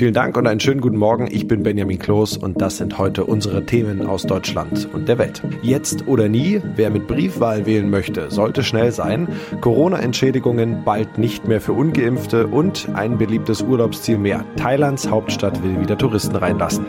Vielen 0.00 0.14
Dank 0.14 0.38
und 0.38 0.46
einen 0.46 0.60
schönen 0.60 0.80
guten 0.80 0.96
Morgen. 0.96 1.28
Ich 1.30 1.46
bin 1.46 1.62
Benjamin 1.62 1.98
Kloß 1.98 2.38
und 2.38 2.62
das 2.62 2.78
sind 2.78 2.96
heute 2.96 3.26
unsere 3.26 3.66
Themen 3.66 4.06
aus 4.06 4.22
Deutschland 4.22 4.88
und 4.94 5.08
der 5.08 5.18
Welt. 5.18 5.42
Jetzt 5.60 6.08
oder 6.08 6.26
nie, 6.26 6.62
wer 6.74 6.88
mit 6.88 7.06
Briefwahl 7.06 7.66
wählen 7.66 7.90
möchte, 7.90 8.30
sollte 8.30 8.62
schnell 8.62 8.92
sein. 8.92 9.28
Corona-Entschädigungen 9.60 10.84
bald 10.86 11.18
nicht 11.18 11.46
mehr 11.46 11.60
für 11.60 11.74
Ungeimpfte 11.74 12.46
und 12.46 12.88
ein 12.94 13.18
beliebtes 13.18 13.60
Urlaubsziel 13.60 14.16
mehr. 14.16 14.46
Thailands 14.56 15.10
Hauptstadt 15.10 15.62
will 15.62 15.78
wieder 15.82 15.98
Touristen 15.98 16.36
reinlassen. 16.36 16.86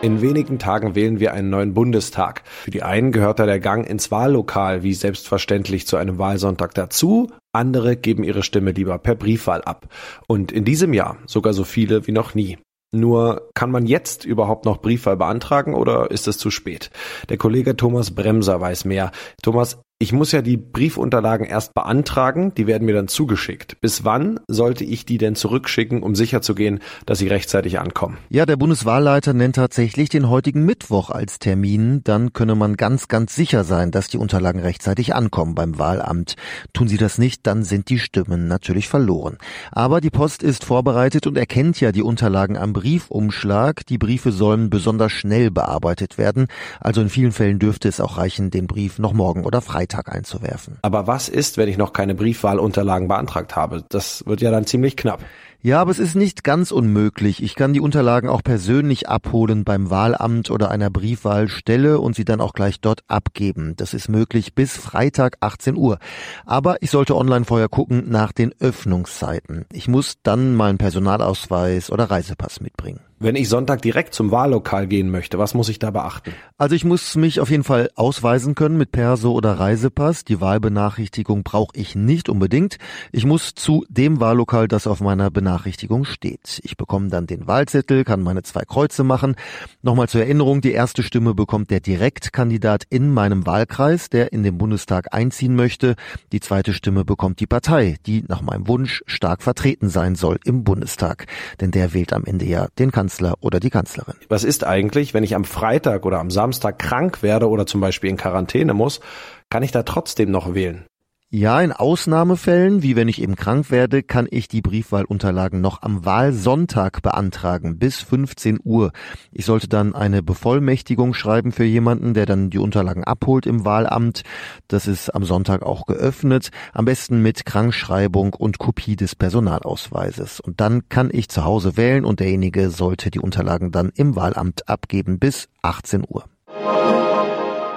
In 0.00 0.22
wenigen 0.22 0.60
Tagen 0.60 0.94
wählen 0.94 1.18
wir 1.18 1.34
einen 1.34 1.50
neuen 1.50 1.74
Bundestag. 1.74 2.42
Für 2.44 2.70
die 2.70 2.84
einen 2.84 3.10
gehört 3.10 3.40
da 3.40 3.46
der 3.46 3.58
Gang 3.58 3.84
ins 3.84 4.12
Wahllokal 4.12 4.84
wie 4.84 4.94
selbstverständlich 4.94 5.88
zu 5.88 5.96
einem 5.96 6.18
Wahlsonntag 6.18 6.72
dazu. 6.74 7.32
Andere 7.52 7.96
geben 7.96 8.22
ihre 8.22 8.44
Stimme 8.44 8.70
lieber 8.70 8.96
per 8.98 9.16
Briefwahl 9.16 9.60
ab. 9.62 9.88
Und 10.28 10.52
in 10.52 10.64
diesem 10.64 10.94
Jahr 10.94 11.18
sogar 11.26 11.52
so 11.52 11.64
viele 11.64 12.06
wie 12.06 12.12
noch 12.12 12.36
nie. 12.36 12.58
Nur 12.92 13.50
kann 13.54 13.72
man 13.72 13.86
jetzt 13.86 14.24
überhaupt 14.24 14.66
noch 14.66 14.80
Briefwahl 14.80 15.16
beantragen 15.16 15.74
oder 15.74 16.12
ist 16.12 16.28
es 16.28 16.38
zu 16.38 16.52
spät? 16.52 16.90
Der 17.28 17.36
Kollege 17.36 17.76
Thomas 17.76 18.12
Bremser 18.12 18.60
weiß 18.60 18.84
mehr. 18.84 19.10
Thomas, 19.42 19.80
ich 20.00 20.12
muss 20.12 20.30
ja 20.30 20.42
die 20.42 20.56
Briefunterlagen 20.56 21.44
erst 21.44 21.74
beantragen, 21.74 22.54
die 22.54 22.68
werden 22.68 22.84
mir 22.86 22.94
dann 22.94 23.08
zugeschickt. 23.08 23.80
Bis 23.80 24.04
wann 24.04 24.38
sollte 24.46 24.84
ich 24.84 25.06
die 25.06 25.18
denn 25.18 25.34
zurückschicken, 25.34 26.04
um 26.04 26.14
sicherzugehen, 26.14 26.78
dass 27.04 27.18
sie 27.18 27.26
rechtzeitig 27.26 27.80
ankommen? 27.80 28.16
Ja, 28.28 28.46
der 28.46 28.56
Bundeswahlleiter 28.56 29.32
nennt 29.32 29.56
tatsächlich 29.56 30.08
den 30.08 30.28
heutigen 30.28 30.64
Mittwoch 30.64 31.10
als 31.10 31.40
Termin. 31.40 32.02
Dann 32.04 32.32
könne 32.32 32.54
man 32.54 32.76
ganz, 32.76 33.08
ganz 33.08 33.34
sicher 33.34 33.64
sein, 33.64 33.90
dass 33.90 34.06
die 34.06 34.18
Unterlagen 34.18 34.60
rechtzeitig 34.60 35.16
ankommen 35.16 35.56
beim 35.56 35.80
Wahlamt. 35.80 36.36
Tun 36.72 36.86
sie 36.86 36.96
das 36.96 37.18
nicht, 37.18 37.44
dann 37.48 37.64
sind 37.64 37.88
die 37.88 37.98
Stimmen 37.98 38.46
natürlich 38.46 38.88
verloren. 38.88 39.36
Aber 39.72 40.00
die 40.00 40.10
Post 40.10 40.44
ist 40.44 40.64
vorbereitet 40.64 41.26
und 41.26 41.36
erkennt 41.36 41.80
ja 41.80 41.90
die 41.90 42.02
Unterlagen 42.02 42.56
am 42.56 42.72
Briefumschlag. 42.72 43.84
Die 43.86 43.98
Briefe 43.98 44.30
sollen 44.30 44.70
besonders 44.70 45.10
schnell 45.10 45.50
bearbeitet 45.50 46.18
werden. 46.18 46.46
Also 46.78 47.00
in 47.00 47.08
vielen 47.08 47.32
Fällen 47.32 47.58
dürfte 47.58 47.88
es 47.88 48.00
auch 48.00 48.16
reichen, 48.16 48.52
den 48.52 48.68
Brief 48.68 49.00
noch 49.00 49.12
morgen 49.12 49.44
oder 49.44 49.60
Freitag 49.60 49.87
Freitag 49.88 50.14
einzuwerfen. 50.14 50.78
Aber 50.82 51.06
was 51.06 51.28
ist, 51.28 51.56
wenn 51.56 51.68
ich 51.68 51.78
noch 51.78 51.92
keine 51.92 52.14
Briefwahlunterlagen 52.14 53.08
beantragt 53.08 53.56
habe? 53.56 53.84
Das 53.88 54.24
wird 54.26 54.40
ja 54.42 54.50
dann 54.50 54.66
ziemlich 54.66 54.96
knapp. 54.96 55.20
Ja, 55.60 55.80
aber 55.80 55.90
es 55.90 55.98
ist 55.98 56.14
nicht 56.14 56.44
ganz 56.44 56.70
unmöglich. 56.70 57.42
Ich 57.42 57.56
kann 57.56 57.72
die 57.72 57.80
Unterlagen 57.80 58.28
auch 58.28 58.42
persönlich 58.44 59.08
abholen 59.08 59.64
beim 59.64 59.90
Wahlamt 59.90 60.50
oder 60.50 60.70
einer 60.70 60.88
Briefwahlstelle 60.90 61.98
und 61.98 62.14
sie 62.14 62.24
dann 62.24 62.40
auch 62.40 62.52
gleich 62.52 62.80
dort 62.80 63.00
abgeben. 63.08 63.74
Das 63.76 63.92
ist 63.92 64.08
möglich 64.08 64.54
bis 64.54 64.76
Freitag 64.76 65.36
18 65.40 65.76
Uhr. 65.76 65.98
Aber 66.46 66.76
ich 66.80 66.90
sollte 66.90 67.16
online 67.16 67.44
vorher 67.44 67.68
gucken 67.68 68.04
nach 68.08 68.32
den 68.32 68.52
Öffnungszeiten. 68.60 69.64
Ich 69.72 69.88
muss 69.88 70.16
dann 70.22 70.54
meinen 70.54 70.78
Personalausweis 70.78 71.90
oder 71.90 72.04
Reisepass 72.04 72.60
mitbringen. 72.60 73.00
Wenn 73.20 73.34
ich 73.34 73.48
Sonntag 73.48 73.82
direkt 73.82 74.14
zum 74.14 74.30
Wahllokal 74.30 74.86
gehen 74.86 75.10
möchte, 75.10 75.40
was 75.40 75.52
muss 75.52 75.68
ich 75.68 75.80
da 75.80 75.90
beachten? 75.90 76.32
Also 76.56 76.76
ich 76.76 76.84
muss 76.84 77.16
mich 77.16 77.40
auf 77.40 77.50
jeden 77.50 77.64
Fall 77.64 77.90
ausweisen 77.96 78.54
können 78.54 78.76
mit 78.76 78.92
Perso 78.92 79.32
oder 79.32 79.54
Reisepass. 79.54 80.24
Die 80.24 80.40
Wahlbenachrichtigung 80.40 81.42
brauche 81.42 81.72
ich 81.74 81.96
nicht 81.96 82.28
unbedingt. 82.28 82.78
Ich 83.10 83.26
muss 83.26 83.56
zu 83.56 83.84
dem 83.88 84.20
Wahllokal, 84.20 84.68
das 84.68 84.86
auf 84.86 85.00
meiner 85.00 85.32
Benachrichtigung 85.32 86.04
steht. 86.04 86.60
Ich 86.62 86.76
bekomme 86.76 87.08
dann 87.08 87.26
den 87.26 87.48
Wahlzettel, 87.48 88.04
kann 88.04 88.22
meine 88.22 88.44
zwei 88.44 88.62
Kreuze 88.62 89.02
machen. 89.02 89.34
Nochmal 89.82 90.08
zur 90.08 90.20
Erinnerung, 90.20 90.60
die 90.60 90.72
erste 90.72 91.02
Stimme 91.02 91.34
bekommt 91.34 91.72
der 91.72 91.80
Direktkandidat 91.80 92.84
in 92.88 93.12
meinem 93.12 93.46
Wahlkreis, 93.46 94.10
der 94.10 94.32
in 94.32 94.44
den 94.44 94.58
Bundestag 94.58 95.12
einziehen 95.12 95.56
möchte. 95.56 95.96
Die 96.30 96.40
zweite 96.40 96.72
Stimme 96.72 97.04
bekommt 97.04 97.40
die 97.40 97.48
Partei, 97.48 97.96
die 98.06 98.22
nach 98.28 98.42
meinem 98.42 98.68
Wunsch 98.68 99.02
stark 99.06 99.42
vertreten 99.42 99.88
sein 99.88 100.14
soll 100.14 100.38
im 100.44 100.62
Bundestag. 100.62 101.26
Denn 101.60 101.72
der 101.72 101.94
wählt 101.94 102.12
am 102.12 102.24
Ende 102.24 102.44
ja 102.44 102.68
den 102.78 102.92
Kandidaten. 102.92 103.07
Kanzler 103.08 103.36
oder 103.40 103.58
die 103.58 103.70
Kanzlerin. 103.70 104.16
Was 104.28 104.44
ist 104.44 104.64
eigentlich, 104.64 105.14
wenn 105.14 105.24
ich 105.24 105.34
am 105.34 105.44
Freitag 105.44 106.04
oder 106.04 106.20
am 106.20 106.30
Samstag 106.30 106.78
krank 106.78 107.22
werde 107.22 107.48
oder 107.48 107.64
zum 107.64 107.80
Beispiel 107.80 108.10
in 108.10 108.18
Quarantäne 108.18 108.74
muss? 108.74 109.00
Kann 109.48 109.62
ich 109.62 109.72
da 109.72 109.82
trotzdem 109.82 110.30
noch 110.30 110.52
wählen? 110.52 110.84
Ja, 111.30 111.60
in 111.60 111.72
Ausnahmefällen, 111.72 112.82
wie 112.82 112.96
wenn 112.96 113.06
ich 113.06 113.20
eben 113.20 113.36
krank 113.36 113.70
werde, 113.70 114.02
kann 114.02 114.26
ich 114.30 114.48
die 114.48 114.62
Briefwahlunterlagen 114.62 115.60
noch 115.60 115.82
am 115.82 116.06
Wahlsonntag 116.06 117.02
beantragen, 117.02 117.78
bis 117.78 118.00
15 118.00 118.60
Uhr. 118.64 118.92
Ich 119.30 119.44
sollte 119.44 119.68
dann 119.68 119.94
eine 119.94 120.22
Bevollmächtigung 120.22 121.12
schreiben 121.12 121.52
für 121.52 121.64
jemanden, 121.64 122.14
der 122.14 122.24
dann 122.24 122.48
die 122.48 122.56
Unterlagen 122.56 123.04
abholt 123.04 123.44
im 123.44 123.66
Wahlamt. 123.66 124.22
Das 124.68 124.86
ist 124.86 125.14
am 125.14 125.22
Sonntag 125.22 125.62
auch 125.62 125.84
geöffnet, 125.84 126.48
am 126.72 126.86
besten 126.86 127.20
mit 127.20 127.44
Krankschreibung 127.44 128.32
und 128.32 128.56
Kopie 128.56 128.96
des 128.96 129.14
Personalausweises. 129.14 130.40
Und 130.40 130.62
dann 130.62 130.88
kann 130.88 131.10
ich 131.12 131.28
zu 131.28 131.44
Hause 131.44 131.76
wählen 131.76 132.06
und 132.06 132.20
derjenige 132.20 132.70
sollte 132.70 133.10
die 133.10 133.20
Unterlagen 133.20 133.70
dann 133.70 133.92
im 133.94 134.16
Wahlamt 134.16 134.66
abgeben 134.66 135.18
bis 135.18 135.50
18 135.60 136.06
Uhr. 136.08 136.24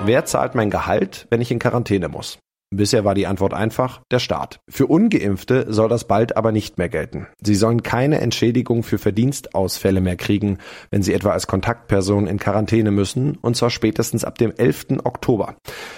Wer 0.05 0.23
zahlt 0.23 0.55
mein 0.55 0.69
Gehalt, 0.69 1.27
wenn 1.29 1.41
ich 1.41 1.51
in 1.51 1.59
Quarantäne 1.59 2.07
muss? 2.07 2.39
Bisher 2.73 3.03
war 3.03 3.15
die 3.15 3.27
Antwort 3.27 3.53
einfach 3.53 4.01
der 4.11 4.19
Staat. 4.19 4.61
Für 4.69 4.87
ungeimpfte 4.87 5.65
soll 5.67 5.89
das 5.89 6.05
bald 6.07 6.37
aber 6.37 6.53
nicht 6.53 6.77
mehr 6.77 6.87
gelten. 6.87 7.27
Sie 7.43 7.55
sollen 7.55 7.83
keine 7.83 8.21
Entschädigung 8.21 8.83
für 8.83 8.97
Verdienstausfälle 8.97 9.99
mehr 9.99 10.15
kriegen, 10.15 10.57
wenn 10.89 11.03
sie 11.03 11.13
etwa 11.13 11.31
als 11.31 11.47
Kontaktperson 11.47 12.27
in 12.27 12.39
Quarantäne 12.39 12.91
müssen, 12.91 13.37
und 13.41 13.57
zwar 13.57 13.71
spätestens 13.71 14.23
ab 14.23 14.37
dem 14.37 14.53
11. 14.55 14.99
Oktober. 15.03 15.57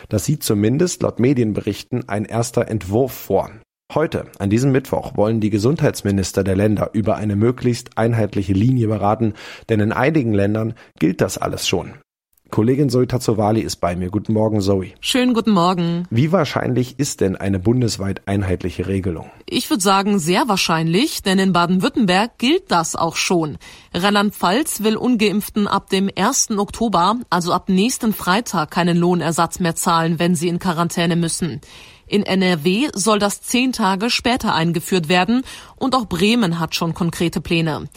Das 0.09 0.25
sieht 0.25 0.41
zumindest 0.41 1.03
laut 1.03 1.19
Medienberichten 1.19 2.09
ein 2.09 2.25
erster 2.25 2.67
Entwurf 2.67 3.11
vor. 3.11 3.51
Heute, 3.93 4.25
an 4.39 4.49
diesem 4.49 4.71
Mittwoch, 4.71 5.15
wollen 5.15 5.39
die 5.39 5.51
Gesundheitsminister 5.51 6.43
der 6.43 6.55
Länder 6.55 6.89
über 6.93 7.17
eine 7.17 7.35
möglichst 7.35 7.99
einheitliche 7.99 8.53
Linie 8.53 8.87
beraten, 8.87 9.33
denn 9.69 9.79
in 9.79 9.91
einigen 9.91 10.33
Ländern 10.33 10.73
gilt 10.97 11.21
das 11.21 11.37
alles 11.37 11.67
schon. 11.67 11.93
Kollegin 12.53 12.91
Zoe 12.91 13.07
Tazzovali 13.07 13.61
ist 13.61 13.77
bei 13.77 13.95
mir. 13.95 14.11
Guten 14.11 14.31
Morgen, 14.31 14.61
Zoe. 14.61 14.93
Schönen 14.99 15.33
guten 15.33 15.49
Morgen. 15.49 16.05
Wie 16.11 16.31
wahrscheinlich 16.31 16.99
ist 16.99 17.19
denn 17.19 17.35
eine 17.35 17.57
bundesweit 17.57 18.27
einheitliche 18.27 18.85
Regelung? 18.85 19.31
Ich 19.47 19.71
würde 19.71 19.81
sagen, 19.81 20.19
sehr 20.19 20.47
wahrscheinlich, 20.47 21.23
denn 21.23 21.39
in 21.39 21.51
Baden-Württemberg 21.51 22.37
gilt 22.37 22.69
das 22.69 22.95
auch 22.95 23.15
schon. 23.15 23.57
Rheinland-Pfalz 23.95 24.83
will 24.83 24.97
Ungeimpften 24.97 25.67
ab 25.67 25.89
dem 25.89 26.11
1. 26.15 26.51
Oktober, 26.51 27.15
also 27.31 27.53
ab 27.53 27.69
nächsten 27.69 28.13
Freitag, 28.13 28.69
keinen 28.69 28.97
Lohnersatz 28.97 29.59
mehr 29.59 29.73
zahlen, 29.73 30.19
wenn 30.19 30.35
sie 30.35 30.47
in 30.47 30.59
Quarantäne 30.59 31.15
müssen. 31.15 31.59
In 32.05 32.21
NRW 32.21 32.89
soll 32.93 33.17
das 33.17 33.41
zehn 33.41 33.71
Tage 33.71 34.11
später 34.11 34.53
eingeführt 34.53 35.09
werden 35.09 35.41
und 35.75 35.95
auch 35.95 36.05
Bremen 36.05 36.59
hat 36.59 36.75
schon 36.75 36.93
konkrete 36.93 37.41
Pläne. 37.41 37.89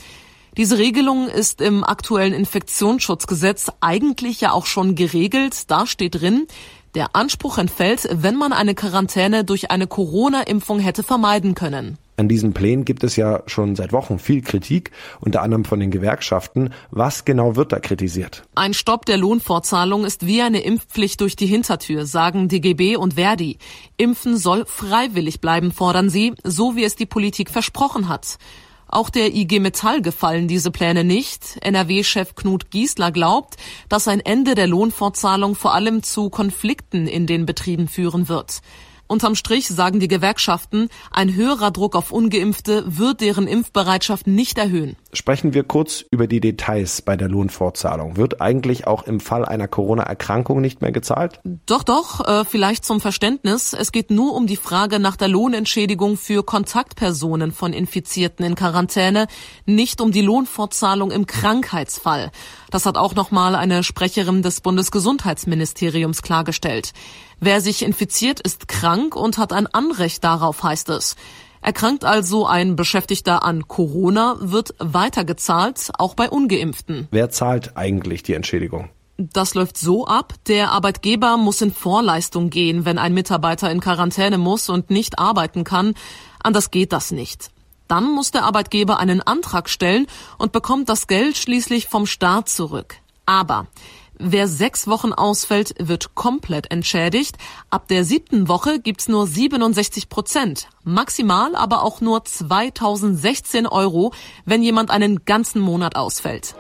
Diese 0.57 0.79
Regelung 0.79 1.29
ist 1.29 1.61
im 1.61 1.85
aktuellen 1.85 2.33
Infektionsschutzgesetz 2.33 3.71
eigentlich 3.83 4.41
ja 4.41 4.53
auch 4.53 4.65
schon 4.65 4.95
geregelt. 4.95 5.71
Da 5.71 5.87
steht 5.87 6.15
drin, 6.15 6.47
der 6.95 7.15
Anspruch 7.15 7.59
entfällt, 7.59 8.09
wenn 8.11 8.37
man 8.37 8.55
eine 8.55 8.75
Quarantäne 8.75 9.45
durch 9.45 9.71
eine 9.71 9.87
Corona-Impfung 9.87 10.79
hätte 10.79 11.03
vermeiden 11.03 11.55
können. 11.55 11.99
An 12.17 12.31
diesen 12.31 12.55
Plänen 12.55 12.87
gibt 12.87 13.05
es 13.05 13.17
ja 13.17 13.43
schon 13.45 13.77
seit 13.77 13.93
Wochen 13.93 14.19
viel 14.19 14.41
Kritik, 14.41 14.93
unter 15.21 15.43
anderem 15.43 15.67
von 15.67 15.79
den 15.79 15.91
Gewerkschaften. 15.91 16.73
Was 16.91 17.27
genau 17.27 17.57
wird 17.57 17.73
da 17.73 17.79
kritisiert? 17.79 18.45
Ein 18.55 18.73
Stopp 18.73 19.05
der 19.05 19.19
Lohnfortzahlung 19.19 20.07
ist 20.07 20.25
wie 20.25 20.41
eine 20.41 20.61
Impfpflicht 20.61 21.21
durch 21.21 21.37
die 21.37 21.45
Hintertür, 21.45 22.07
sagen 22.07 22.49
DGB 22.49 22.97
und 22.97 23.15
Verdi. 23.15 23.59
Impfen 23.99 24.39
soll 24.39 24.65
freiwillig 24.65 25.43
bleiben, 25.43 25.73
fordern 25.73 26.09
sie, 26.09 26.33
so 26.43 26.77
wie 26.77 26.85
es 26.85 26.97
die 26.97 27.05
Politik 27.05 27.51
versprochen 27.51 28.09
hat. 28.09 28.39
Auch 28.89 29.11
der 29.11 29.35
IG 29.35 29.59
Metall 29.59 30.01
gefallen 30.01 30.49
diese 30.49 30.71
Pläne 30.71 31.05
nicht. 31.05 31.59
NRW-Chef 31.61 32.35
Knut 32.35 32.71
Giesler 32.71 33.11
glaubt, 33.11 33.57
dass 33.89 34.09
ein 34.09 34.21
Ende 34.21 34.55
der 34.55 34.67
Lohnfortzahlung 34.67 35.55
vor 35.55 35.75
allem 35.75 36.03
zu 36.03 36.31
Konflikten 36.31 37.07
in 37.07 37.27
den 37.27 37.47
Betrieben 37.47 37.89
führen 37.89 38.29
wird. 38.29 38.61
Unterm 39.09 39.37
Strich 39.37 39.69
sagen 39.69 40.01
die 40.01 40.09
Gewerkschaften, 40.09 40.89
ein 41.13 41.35
höherer 41.35 41.71
Druck 41.71 41.95
auf 41.95 42.11
ungeimpfte 42.11 42.85
wird 42.87 43.21
deren 43.21 43.47
Impfbereitschaft 43.47 44.27
nicht 44.27 44.59
erhöhen. 44.59 44.97
Sprechen 45.13 45.55
wir 45.55 45.63
kurz 45.63 46.05
über 46.11 46.27
die 46.27 46.41
Details 46.41 47.01
bei 47.01 47.17
der 47.17 47.29
Lohnfortzahlung. 47.29 48.17
Wird 48.17 48.41
eigentlich 48.41 48.87
auch 48.87 49.05
im 49.05 49.21
Fall 49.21 49.45
einer 49.45 49.69
Corona-Erkrankung 49.69 50.61
nicht 50.61 50.83
mehr 50.83 50.93
gezahlt? 50.93 51.41
Doch, 51.65 51.85
doch, 51.85 52.27
äh, 52.27 52.45
vielleicht 52.45 52.85
zum 52.85 53.01
Verständnis. 53.01 53.73
Es 53.73 53.93
geht 53.93 54.11
nur 54.11 54.35
um 54.35 54.47
die 54.47 54.57
Frage 54.57 54.99
nach 54.99 55.17
der 55.17 55.29
Lohnentschädigung 55.29 56.17
für 56.17 56.43
Kontaktpersonen 56.43 57.53
von 57.53 57.73
Infizierten 57.73 58.45
in 58.45 58.57
Quarantäne, 58.57 59.27
nicht 59.65 60.01
um 60.01 60.11
die 60.11 60.23
Lohnfortzahlung 60.23 61.11
im 61.11 61.27
Krankheitsfall. 61.27 62.31
Das 62.71 62.85
hat 62.85 62.99
auch 62.99 63.15
nochmal 63.15 63.55
eine 63.55 63.85
Sprecherin 63.85 64.43
des 64.43 64.61
Bundesgesundheitsministeriums 64.61 66.23
klargestellt. 66.23 66.93
Wer 67.39 67.61
sich 67.61 67.83
infiziert, 67.83 68.41
ist 68.41 68.67
krank 68.67 69.15
und 69.15 69.39
hat 69.39 69.53
ein 69.53 69.67
Anrecht 69.67 70.25
darauf, 70.25 70.63
heißt 70.63 70.89
es. 70.91 71.17
Erkrankt 71.61 72.05
also 72.05 72.47
ein 72.47 72.77
Beschäftigter 72.77 73.45
an 73.45 73.69
Corona, 73.69 74.37
wird 74.41 74.75
weitergezahlt, 74.79 75.91
auch 75.99 76.15
bei 76.15 76.29
ungeimpften. 76.29 77.09
Wer 77.11 77.31
zahlt 77.31 77.77
eigentlich 77.77 78.23
die 78.23 78.35
Entschädigung? 78.35 78.91
Das 79.19 79.55
läuft 79.55 79.79
so 79.79 80.07
ab, 80.07 80.35
der 80.47 80.73
Arbeitgeber 80.73 81.39
muss 81.39 81.63
in 81.63 81.73
Vorleistung 81.73 82.51
gehen, 82.51 82.85
wenn 82.85 82.99
ein 82.99 83.15
Mitarbeiter 83.15 83.71
in 83.71 83.81
Quarantäne 83.81 84.37
muss 84.37 84.69
und 84.69 84.91
nicht 84.91 85.19
arbeiten 85.19 85.65
kann. 85.65 85.95
Anders 86.43 86.71
geht 86.71 86.93
das 86.93 87.13
nicht. 87.13 87.51
Dann 87.89 88.13
muss 88.13 88.31
der 88.31 88.45
Arbeitgeber 88.45 88.99
einen 88.99 89.23
Antrag 89.23 89.71
stellen 89.71 90.07
und 90.37 90.53
bekommt 90.53 90.89
das 90.89 91.07
Geld 91.07 91.39
schließlich 91.39 91.89
vom 91.89 92.07
Staat 92.07 92.49
zurück. 92.49 92.97
Aber 93.25 93.69
Wer 94.19 94.49
sechs 94.49 94.87
Wochen 94.87 95.13
ausfällt, 95.13 95.75
wird 95.79 96.15
komplett 96.15 96.71
entschädigt. 96.71 97.37
Ab 97.69 97.89
der 97.89 98.05
siebten 98.05 98.49
Woche 98.49 98.81
gibt's 98.81 99.09
nur 99.09 99.27
67 99.27 100.09
Prozent. 100.09 100.69
Maximal 100.85 101.55
aber 101.55 101.83
auch 101.83 102.01
nur 102.01 102.25
2016 102.25 103.67
Euro, 103.67 104.13
wenn 104.47 104.63
jemand 104.63 104.91
einen 104.91 105.25
ganzen 105.27 105.61
Monat 105.61 105.97
ausfällt. 105.97 106.55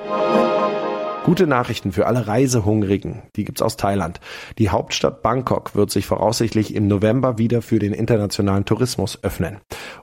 Gute 1.26 1.48
Nachrichten 1.48 1.90
für 1.90 2.06
alle 2.06 2.28
Reisehungrigen. 2.28 3.22
Die 3.34 3.42
gibt's 3.42 3.60
aus 3.60 3.76
Thailand. 3.76 4.20
Die 4.58 4.70
Hauptstadt 4.70 5.22
Bangkok 5.22 5.74
wird 5.74 5.90
sich 5.90 6.06
voraussichtlich 6.06 6.72
im 6.72 6.86
November 6.86 7.36
wieder 7.36 7.62
für 7.62 7.80
den 7.80 7.92
internationalen 7.92 8.64
Tourismus 8.64 9.18
öffnen. 9.24 9.58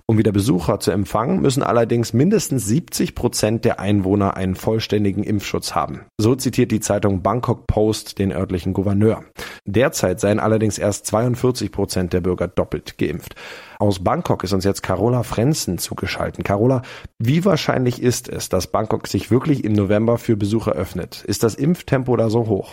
Um 0.06 0.18
wieder 0.18 0.34
Besucher 0.34 0.82
zu 0.82 0.92
empfangen, 0.92 1.40
müssen 1.40 1.64
allerdings 1.64 2.12
mindestens 2.12 2.66
70 2.66 3.16
Prozent 3.16 3.64
der 3.64 3.80
Einwohner 3.80 4.36
einen 4.36 4.56
vollständigen 4.56 5.24
Impfschutz 5.24 5.74
haben. 5.74 6.02
So 6.18 6.36
zitiert 6.36 6.72
die 6.72 6.82
Zeitung 6.82 7.22
Bangkok 7.22 7.68
Post 7.68 8.20
den 8.20 8.34
örtlichen 8.34 8.74
Gouverneur. 8.74 9.24
Derzeit 9.64 10.20
seien 10.20 10.42
allerdings 10.42 10.78
erst 10.78 11.06
42 11.06 11.72
Prozent 11.72 12.12
der 12.12 12.20
Bürger 12.20 12.50
doppelt 12.50 12.98
geimpft. 12.98 13.36
Aus 13.84 14.02
Bangkok 14.02 14.46
ist 14.46 14.54
uns 14.54 14.64
jetzt 14.64 14.82
Carola 14.82 15.24
Frenzen 15.24 15.78
zugeschaltet. 15.78 16.46
Carola, 16.46 16.84
wie 17.20 17.44
wahrscheinlich 17.44 18.02
ist 18.02 18.30
es, 18.30 18.48
dass 18.48 18.68
Bangkok 18.68 19.10
sich 19.10 19.30
wirklich 19.30 19.66
im 19.66 19.74
November 19.74 20.18
für 20.18 20.38
Besucher 20.38 20.72
öffnet? 20.72 21.22
Ist 21.26 21.44
das 21.44 21.56
Impftempo 21.56 22.16
da 22.16 22.30
so 22.30 22.48
hoch? 22.48 22.72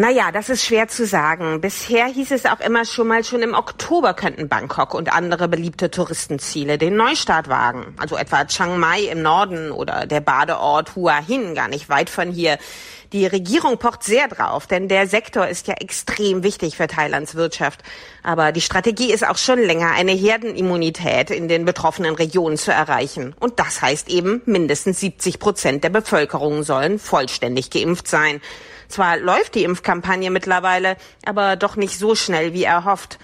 Naja, 0.00 0.30
das 0.30 0.48
ist 0.48 0.64
schwer 0.64 0.86
zu 0.86 1.06
sagen. 1.06 1.60
Bisher 1.60 2.06
hieß 2.06 2.30
es 2.30 2.46
auch 2.46 2.60
immer 2.60 2.84
schon 2.84 3.08
mal, 3.08 3.24
schon 3.24 3.42
im 3.42 3.52
Oktober 3.52 4.14
könnten 4.14 4.48
Bangkok 4.48 4.94
und 4.94 5.12
andere 5.12 5.48
beliebte 5.48 5.90
Touristenziele 5.90 6.78
den 6.78 6.94
Neustart 6.94 7.48
wagen. 7.48 7.96
Also 7.96 8.16
etwa 8.16 8.44
Chiang 8.44 8.78
Mai 8.78 9.00
im 9.00 9.22
Norden 9.22 9.72
oder 9.72 10.06
der 10.06 10.20
Badeort 10.20 10.94
Hua 10.94 11.18
Hin, 11.18 11.56
gar 11.56 11.66
nicht 11.66 11.88
weit 11.88 12.10
von 12.10 12.30
hier. 12.30 12.58
Die 13.12 13.26
Regierung 13.26 13.78
pocht 13.78 14.04
sehr 14.04 14.28
drauf, 14.28 14.68
denn 14.68 14.86
der 14.86 15.08
Sektor 15.08 15.48
ist 15.48 15.66
ja 15.66 15.74
extrem 15.74 16.44
wichtig 16.44 16.76
für 16.76 16.86
Thailands 16.86 17.34
Wirtschaft. 17.34 17.80
Aber 18.22 18.52
die 18.52 18.60
Strategie 18.60 19.12
ist 19.12 19.26
auch 19.26 19.36
schon 19.36 19.58
länger, 19.58 19.90
eine 19.90 20.12
Herdenimmunität 20.12 21.30
in 21.30 21.48
den 21.48 21.64
betroffenen 21.64 22.14
Regionen 22.14 22.56
zu 22.56 22.70
erreichen. 22.70 23.34
Und 23.40 23.58
das 23.58 23.82
heißt 23.82 24.10
eben, 24.10 24.42
mindestens 24.44 25.00
70 25.00 25.40
Prozent 25.40 25.82
der 25.82 25.90
Bevölkerung 25.90 26.62
sollen 26.62 27.00
vollständig 27.00 27.70
geimpft 27.70 28.06
sein. 28.06 28.40
Zwar 28.88 29.18
läuft 29.18 29.54
die 29.54 29.64
Impfkampagne 29.64 30.30
mittlerweile, 30.30 30.96
aber 31.24 31.56
doch 31.56 31.76
nicht 31.76 31.98
so 31.98 32.14
schnell 32.14 32.52
wie 32.52 32.64
erhofft. 32.64 33.18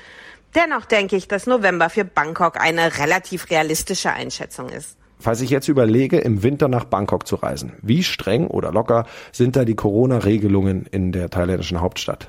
Dennoch 0.54 0.84
denke 0.84 1.16
ich, 1.16 1.26
dass 1.26 1.46
November 1.46 1.90
für 1.90 2.04
Bangkok 2.04 2.60
eine 2.60 2.98
relativ 2.98 3.50
realistische 3.50 4.12
Einschätzung 4.12 4.68
ist. 4.68 4.96
Falls 5.18 5.40
ich 5.40 5.50
jetzt 5.50 5.68
überlege, 5.68 6.18
im 6.18 6.42
Winter 6.42 6.68
nach 6.68 6.84
Bangkok 6.84 7.26
zu 7.26 7.36
reisen, 7.36 7.72
wie 7.82 8.04
streng 8.04 8.46
oder 8.46 8.72
locker 8.72 9.06
sind 9.32 9.56
da 9.56 9.64
die 9.64 9.74
Corona-Regelungen 9.74 10.86
in 10.86 11.12
der 11.12 11.30
thailändischen 11.30 11.80
Hauptstadt? 11.80 12.28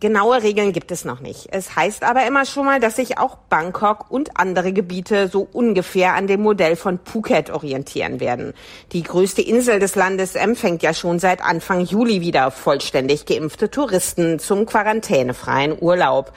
Genaue 0.00 0.42
Regeln 0.42 0.72
gibt 0.72 0.90
es 0.90 1.04
noch 1.04 1.20
nicht. 1.20 1.48
Es 1.50 1.76
heißt 1.76 2.02
aber 2.02 2.26
immer 2.26 2.44
schon 2.44 2.66
mal, 2.66 2.80
dass 2.80 2.96
sich 2.96 3.18
auch 3.18 3.36
Bangkok 3.36 4.10
und 4.10 4.36
andere 4.38 4.72
Gebiete 4.72 5.28
so 5.28 5.46
ungefähr 5.52 6.14
an 6.14 6.26
dem 6.26 6.42
Modell 6.42 6.76
von 6.76 6.98
Phuket 7.04 7.50
orientieren 7.50 8.20
werden. 8.20 8.52
Die 8.92 9.02
größte 9.02 9.42
Insel 9.42 9.78
des 9.78 9.94
Landes 9.94 10.34
empfängt 10.34 10.82
ja 10.82 10.94
schon 10.94 11.18
seit 11.18 11.42
Anfang 11.42 11.80
Juli 11.80 12.20
wieder 12.20 12.50
vollständig 12.50 13.26
geimpfte 13.26 13.70
Touristen 13.70 14.38
zum 14.38 14.66
quarantänefreien 14.66 15.76
Urlaub. 15.80 16.32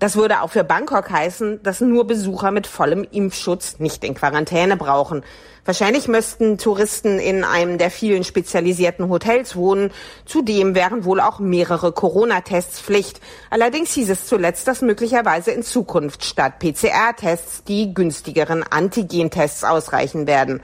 Das 0.00 0.16
würde 0.16 0.40
auch 0.40 0.50
für 0.50 0.64
Bangkok 0.64 1.10
heißen, 1.10 1.62
dass 1.62 1.82
nur 1.82 2.06
Besucher 2.06 2.52
mit 2.52 2.66
vollem 2.66 3.06
Impfschutz 3.10 3.80
nicht 3.80 4.02
in 4.02 4.14
Quarantäne 4.14 4.78
brauchen. 4.78 5.22
Wahrscheinlich 5.66 6.08
müssten 6.08 6.56
Touristen 6.56 7.18
in 7.18 7.44
einem 7.44 7.76
der 7.76 7.90
vielen 7.90 8.24
spezialisierten 8.24 9.10
Hotels 9.10 9.56
wohnen. 9.56 9.90
Zudem 10.24 10.74
wären 10.74 11.04
wohl 11.04 11.20
auch 11.20 11.38
mehrere 11.38 11.92
Corona-Tests 11.92 12.80
Pflicht. 12.80 13.20
Allerdings 13.50 13.92
hieß 13.92 14.08
es 14.08 14.26
zuletzt, 14.26 14.66
dass 14.68 14.80
möglicherweise 14.80 15.50
in 15.50 15.62
Zukunft 15.62 16.24
statt 16.24 16.60
PCR-Tests 16.60 17.64
die 17.64 17.92
günstigeren 17.92 18.62
Antigen-Tests 18.62 19.64
ausreichen 19.64 20.26
werden. 20.26 20.62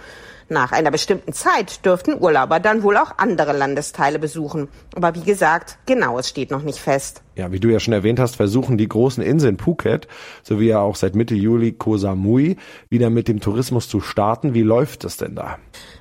Nach 0.49 0.73
einer 0.73 0.91
bestimmten 0.91 1.35
Zeit 1.35 1.85
dürften 1.85 2.19
Urlauber 2.19 2.59
dann 2.59 2.83
wohl 2.83 2.97
auch 2.97 3.19
andere 3.19 3.53
Landesteile 3.53 4.19
besuchen. 4.19 4.69
Aber 4.95 5.15
wie 5.15 5.25
gesagt, 5.25 5.77
genaues 5.85 6.27
steht 6.27 6.51
noch 6.51 6.63
nicht 6.63 6.79
fest. 6.79 7.21
Ja, 7.37 7.53
wie 7.53 7.61
du 7.61 7.69
ja 7.69 7.81
schon 7.81 7.93
erwähnt 7.93 8.19
hast, 8.19 8.37
versuchen 8.37 8.79
die 8.79 8.89
großen 8.89 9.23
Inseln 9.23 9.59
Phuket 9.59 10.09
sowie 10.43 10.69
ja 10.69 10.81
auch 10.81 10.97
seit 10.97 11.15
Mitte 11.15 11.35
Juli 11.35 11.73
Koh 11.73 11.99
Samui 11.99 12.57
wieder 12.89 13.11
mit 13.11 13.29
dem 13.29 13.41
Tourismus 13.41 13.91
zu 13.91 14.01
starten. 14.01 14.55
Wie 14.55 14.63
läuft 14.63 15.05
es 15.05 15.19
denn 15.19 15.35
da? 15.35 15.59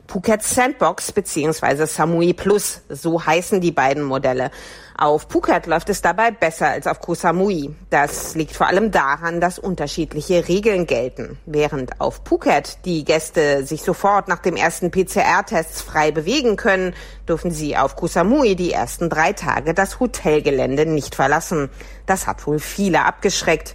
Phuket 0.07 0.43
Sandbox 0.43 1.11
bzw. 1.11 1.87
Samui 1.87 2.33
Plus, 2.33 2.81
so 2.87 3.25
heißen 3.25 3.59
die 3.59 3.71
beiden 3.71 4.03
Modelle. 4.03 4.49
Auf 4.97 5.27
Phuket 5.29 5.65
läuft 5.65 5.89
es 5.89 6.01
dabei 6.01 6.31
besser 6.31 6.69
als 6.69 6.87
auf 6.87 7.01
Koh 7.01 7.15
Samui. 7.15 7.75
Das 7.89 8.33
liegt 8.35 8.53
vor 8.53 8.67
allem 8.67 8.91
daran, 8.91 9.41
dass 9.41 9.59
unterschiedliche 9.59 10.47
Regeln 10.47 10.85
gelten. 10.85 11.37
Während 11.45 11.99
auf 11.99 12.21
Phuket 12.23 12.77
die 12.85 13.03
Gäste 13.03 13.65
sich 13.65 13.81
sofort 13.81 14.29
nach 14.29 14.39
dem 14.39 14.55
ersten 14.55 14.91
PCR-Tests 14.91 15.81
frei 15.81 16.11
bewegen 16.11 16.55
können, 16.55 16.93
dürfen 17.27 17.51
sie 17.51 17.77
auf 17.77 17.95
Koh 17.95 18.07
Samui 18.07 18.55
die 18.55 18.71
ersten 18.71 19.09
drei 19.09 19.33
Tage 19.33 19.73
das 19.73 19.99
Hotelgelände 19.99 20.85
nicht 20.85 21.15
verlassen. 21.15 21.69
Das 22.05 22.27
hat 22.27 22.45
wohl 22.47 22.59
viele 22.59 23.03
abgeschreckt. 23.05 23.73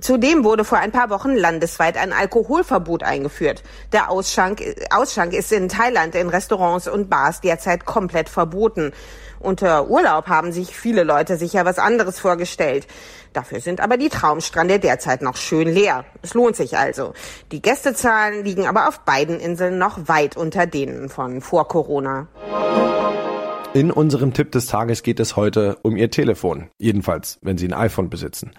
Zudem 0.00 0.44
wurde 0.44 0.64
vor 0.64 0.78
ein 0.78 0.92
paar 0.92 1.10
Wochen 1.10 1.34
landesweit 1.34 1.96
ein 1.96 2.12
Alkoholverbot 2.12 3.02
eingeführt. 3.02 3.64
Der 3.92 4.08
Ausschank, 4.08 4.62
Ausschank 4.90 5.32
ist 5.32 5.50
in 5.50 5.68
Thailand 5.68 6.14
in 6.14 6.28
Restaurants 6.28 6.86
und 6.86 7.10
Bars 7.10 7.40
derzeit 7.40 7.84
komplett 7.86 8.28
verboten. 8.28 8.92
Unter 9.40 9.88
Urlaub 9.88 10.28
haben 10.28 10.52
sich 10.52 10.76
viele 10.76 11.02
Leute 11.02 11.38
sicher 11.38 11.64
was 11.64 11.78
anderes 11.78 12.20
vorgestellt. 12.20 12.86
Dafür 13.32 13.60
sind 13.60 13.80
aber 13.80 13.96
die 13.96 14.10
Traumstrände 14.10 14.78
derzeit 14.78 15.22
noch 15.22 15.36
schön 15.36 15.68
leer. 15.68 16.04
Es 16.20 16.34
lohnt 16.34 16.56
sich 16.56 16.76
also. 16.76 17.14
Die 17.50 17.62
Gästezahlen 17.62 18.44
liegen 18.44 18.66
aber 18.66 18.86
auf 18.86 19.00
beiden 19.00 19.40
Inseln 19.40 19.78
noch 19.78 20.08
weit 20.08 20.36
unter 20.36 20.66
denen 20.66 21.08
von 21.08 21.40
vor 21.40 21.66
Corona. 21.68 22.28
In 23.72 23.92
unserem 23.92 24.32
Tipp 24.32 24.50
des 24.50 24.66
Tages 24.66 25.04
geht 25.04 25.20
es 25.20 25.36
heute 25.36 25.78
um 25.82 25.96
Ihr 25.96 26.10
Telefon. 26.10 26.70
Jedenfalls, 26.78 27.38
wenn 27.40 27.56
Sie 27.56 27.68
ein 27.68 27.72
iPhone 27.72 28.10
besitzen. 28.10 28.50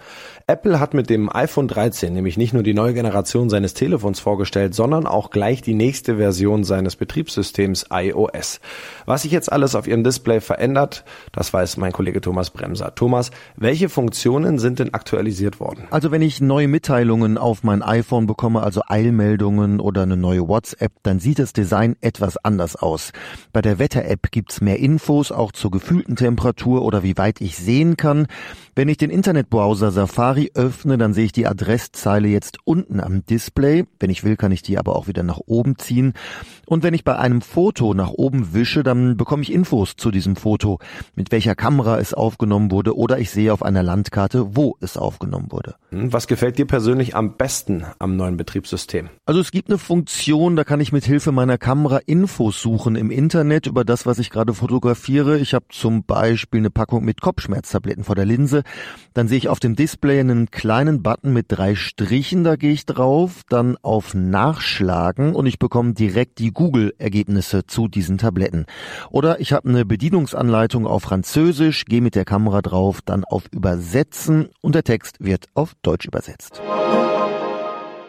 Apple 0.46 0.80
hat 0.80 0.94
mit 0.94 1.10
dem 1.10 1.30
iPhone 1.30 1.68
13 1.68 2.14
nämlich 2.14 2.38
nicht 2.38 2.54
nur 2.54 2.62
die 2.62 2.72
neue 2.72 2.94
Generation 2.94 3.50
seines 3.50 3.74
Telefons 3.74 4.20
vorgestellt, 4.20 4.74
sondern 4.74 5.06
auch 5.06 5.28
gleich 5.28 5.60
die 5.60 5.74
nächste 5.74 6.16
Version 6.16 6.64
seines 6.64 6.96
Betriebssystems 6.96 7.84
iOS. 7.92 8.60
Was 9.04 9.22
sich 9.22 9.32
jetzt 9.32 9.52
alles 9.52 9.74
auf 9.74 9.86
Ihrem 9.86 10.02
Display 10.02 10.40
verändert, 10.40 11.04
das 11.32 11.52
weiß 11.52 11.76
mein 11.76 11.92
Kollege 11.92 12.22
Thomas 12.22 12.48
Bremser. 12.48 12.94
Thomas, 12.94 13.32
welche 13.54 13.90
Funktionen 13.90 14.58
sind 14.58 14.78
denn 14.78 14.94
aktualisiert 14.94 15.60
worden? 15.60 15.88
Also 15.90 16.10
wenn 16.10 16.22
ich 16.22 16.40
neue 16.40 16.68
Mitteilungen 16.68 17.36
auf 17.36 17.64
mein 17.64 17.82
iPhone 17.82 18.26
bekomme, 18.26 18.62
also 18.62 18.80
Eilmeldungen 18.86 19.78
oder 19.78 20.04
eine 20.04 20.16
neue 20.16 20.48
WhatsApp, 20.48 20.92
dann 21.02 21.20
sieht 21.20 21.38
das 21.38 21.52
Design 21.52 21.96
etwas 22.00 22.38
anders 22.38 22.76
aus. 22.76 23.12
Bei 23.52 23.60
der 23.60 23.78
Wetter-App 23.78 24.30
gibt's 24.30 24.62
mehr 24.62 24.78
Infos 24.78 25.01
Infos 25.02 25.32
auch 25.32 25.50
zur 25.50 25.72
gefühlten 25.72 26.14
Temperatur 26.14 26.82
oder 26.82 27.02
wie 27.02 27.18
weit 27.18 27.40
ich 27.40 27.56
sehen 27.56 27.96
kann. 27.96 28.28
Wenn 28.74 28.88
ich 28.88 28.96
den 28.96 29.10
Internetbrowser 29.10 29.90
Safari 29.90 30.50
öffne, 30.54 30.98
dann 30.98 31.14
sehe 31.14 31.26
ich 31.26 31.32
die 31.32 31.46
Adresszeile 31.46 32.28
jetzt 32.28 32.58
unten 32.64 33.00
am 33.00 33.24
Display. 33.24 33.84
Wenn 34.00 34.10
ich 34.10 34.24
will, 34.24 34.36
kann 34.36 34.52
ich 34.52 34.62
die 34.62 34.78
aber 34.78 34.96
auch 34.96 35.08
wieder 35.08 35.22
nach 35.22 35.40
oben 35.46 35.78
ziehen. 35.78 36.12
Und 36.66 36.82
wenn 36.82 36.94
ich 36.94 37.04
bei 37.04 37.16
einem 37.16 37.42
Foto 37.42 37.94
nach 37.94 38.10
oben 38.10 38.54
wische, 38.54 38.82
dann 38.82 39.16
bekomme 39.16 39.42
ich 39.42 39.52
Infos 39.52 39.96
zu 39.96 40.10
diesem 40.10 40.36
Foto, 40.36 40.78
mit 41.14 41.32
welcher 41.32 41.54
Kamera 41.54 41.98
es 41.98 42.14
aufgenommen 42.14 42.70
wurde 42.70 42.96
oder 42.96 43.18
ich 43.18 43.30
sehe 43.30 43.52
auf 43.52 43.62
einer 43.62 43.82
Landkarte, 43.82 44.56
wo 44.56 44.76
es 44.80 44.96
aufgenommen 44.96 45.52
wurde. 45.52 45.76
Hm, 45.90 46.12
was 46.12 46.26
gefällt 46.26 46.58
dir 46.58 46.66
persönlich 46.66 47.14
am 47.14 47.36
besten 47.36 47.84
am 47.98 48.16
neuen 48.16 48.36
Betriebssystem? 48.36 49.10
Also 49.26 49.40
es 49.40 49.50
gibt 49.50 49.68
eine 49.68 49.78
Funktion, 49.78 50.56
da 50.56 50.64
kann 50.64 50.80
ich 50.80 50.92
mit 50.92 51.04
Hilfe 51.04 51.32
meiner 51.32 51.58
Kamera 51.58 51.98
Infos 51.98 52.60
suchen 52.62 52.96
im 52.96 53.10
Internet 53.10 53.66
über 53.66 53.84
das, 53.84 54.06
was 54.06 54.18
ich 54.18 54.30
gerade 54.30 54.54
fotografiere 54.54 54.72
fotografiere, 54.72 55.38
ich 55.38 55.54
habe 55.54 55.66
zum 55.68 56.04
Beispiel 56.04 56.60
eine 56.60 56.70
Packung 56.70 57.04
mit 57.04 57.20
Kopfschmerztabletten 57.20 58.04
vor 58.04 58.14
der 58.14 58.24
Linse, 58.24 58.61
dann 59.14 59.28
sehe 59.28 59.38
ich 59.38 59.48
auf 59.48 59.60
dem 59.60 59.76
Display 59.76 60.20
einen 60.20 60.50
kleinen 60.50 61.02
Button 61.02 61.32
mit 61.32 61.46
drei 61.48 61.74
Strichen, 61.74 62.44
da 62.44 62.56
gehe 62.56 62.72
ich 62.72 62.86
drauf, 62.86 63.42
dann 63.48 63.76
auf 63.82 64.14
Nachschlagen 64.14 65.34
und 65.34 65.46
ich 65.46 65.58
bekomme 65.58 65.94
direkt 65.94 66.38
die 66.38 66.52
Google-Ergebnisse 66.52 67.66
zu 67.66 67.88
diesen 67.88 68.18
Tabletten. 68.18 68.66
Oder 69.10 69.40
ich 69.40 69.52
habe 69.52 69.68
eine 69.68 69.84
Bedienungsanleitung 69.84 70.86
auf 70.86 71.02
Französisch, 71.02 71.84
gehe 71.84 72.00
mit 72.00 72.14
der 72.14 72.24
Kamera 72.24 72.62
drauf, 72.62 73.00
dann 73.04 73.24
auf 73.24 73.44
Übersetzen 73.52 74.48
und 74.60 74.74
der 74.74 74.84
Text 74.84 75.16
wird 75.20 75.46
auf 75.54 75.72
Deutsch 75.82 76.06
übersetzt. 76.06 76.62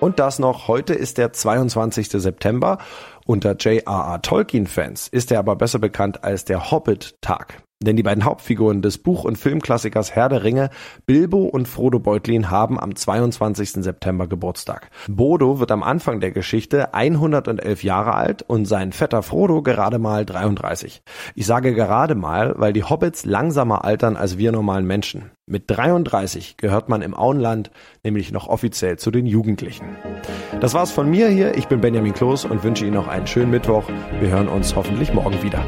Und 0.04 0.20
das 0.20 0.38
noch, 0.38 0.68
heute 0.68 0.94
ist 0.94 1.18
der 1.18 1.32
22. 1.32 2.10
September. 2.10 2.78
Unter 3.26 3.56
J.R.R. 3.56 4.22
Tolkien-Fans 4.22 5.08
ist 5.08 5.32
er 5.32 5.40
aber 5.40 5.56
besser 5.56 5.80
bekannt 5.80 6.26
als 6.26 6.44
der 6.44 6.72
Hobbit-Tag. 6.72 7.64
Denn 7.84 7.98
die 7.98 8.04
beiden 8.04 8.24
Hauptfiguren 8.24 8.82
des 8.82 8.98
Buch- 8.98 9.26
und 9.26 9.38
Filmklassikers 9.38 10.16
Herr 10.16 10.30
der 10.30 10.44
Ringe, 10.44 10.70
Bilbo 11.06 11.44
und 11.44 11.68
Frodo 11.68 12.00
Beutlin, 12.00 12.50
haben 12.50 12.80
am 12.80 12.96
22. 12.96 13.84
September 13.84 14.28
Geburtstag. 14.28 14.90
Bodo 15.08 15.60
wird 15.60 15.72
am 15.72 15.84
Anfang 15.84 16.20
der 16.20 16.32
Geschichte 16.32 16.94
111 16.94 17.84
Jahre 17.84 18.14
alt 18.14 18.42
und 18.42 18.66
sein 18.66 18.94
Vetter 18.94 19.22
Frodo 19.22 19.62
gerade 19.62 20.00
mal 20.00 20.26
33. 20.26 21.04
Ich 21.36 21.46
sage 21.46 21.74
gerade 21.74 22.16
mal, 22.16 22.54
weil 22.58 22.74
die 22.74 22.84
Hobbits 22.84 23.26
langsamer 23.26 23.84
altern 23.84 24.16
als 24.16 24.38
wir 24.38 24.52
normalen 24.52 24.88
Menschen. 24.88 25.32
Mit 25.46 25.64
33 25.68 26.56
gehört 26.56 26.88
man 26.88 27.02
im 27.02 27.14
Auenland 27.14 27.70
nämlich 28.04 28.32
noch 28.32 28.48
offiziell 28.48 28.98
zu 28.98 29.12
den 29.12 29.26
Jugendlichen. 29.26 29.86
Das 30.62 30.74
war's 30.74 30.92
von 30.92 31.10
mir 31.10 31.28
hier. 31.28 31.58
Ich 31.58 31.68
bin 31.68 31.82
Benjamin 31.82 32.14
Kloß 32.14 32.46
und 32.46 32.64
wünsche 32.64 32.86
Ihnen 32.86 32.94
noch 32.94 33.10
einen 33.10 33.28
schönen 33.28 33.52
Mittwoch. 33.52 33.84
Wir 34.22 34.30
hören 34.30 34.48
uns 34.48 34.76
hoffentlich 34.76 35.14
morgen 35.14 35.44
wieder. 35.44 35.66